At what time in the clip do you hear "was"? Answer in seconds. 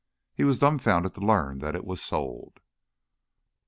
0.43-0.57, 1.85-2.01